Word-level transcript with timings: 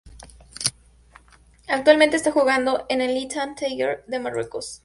Actualmente 1.67 2.15
está 2.17 2.31
jugando 2.31 2.87
en 2.89 3.01
el 3.01 3.15
Ittihad 3.15 3.53
Tanger 3.53 4.03
de 4.07 4.17
Marruecos. 4.17 4.79